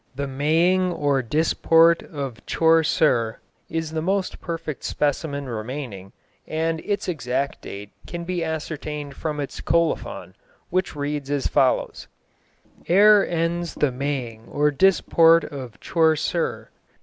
[0.15, 6.11] The Maying or Disport of Chaucer is the most perfect specimen remaining,
[6.47, 10.33] and its exact date can be ascertained from its colophon,
[10.71, 12.07] which reads as follows:
[12.87, 16.71] Heir endis the maying and disport of Chaucer.